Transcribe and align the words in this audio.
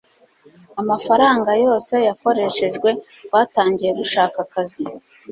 amafaranga 0.81 1.49
yose 1.63 1.93
yakoreshejwe, 2.07 2.89
twatangiye 3.25 3.91
gushaka 3.99 4.37
akazi 4.45 4.83